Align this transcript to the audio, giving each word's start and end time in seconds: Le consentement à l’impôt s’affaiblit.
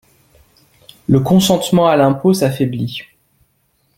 Le 1.07 1.19
consentement 1.19 1.85
à 1.87 1.95
l’impôt 1.95 2.33
s’affaiblit. 2.33 3.01